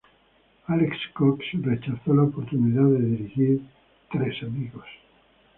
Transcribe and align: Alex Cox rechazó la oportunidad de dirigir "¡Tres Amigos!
Alex 0.65 0.97
Cox 1.13 1.45
rechazó 1.61 2.15
la 2.15 2.23
oportunidad 2.23 2.85
de 2.85 3.05
dirigir 3.05 3.61
"¡Tres 4.11 4.41
Amigos! 4.41 4.87